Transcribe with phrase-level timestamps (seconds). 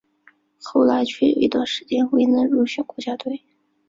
[0.63, 3.43] 后来却有一后时间未能入选国家队。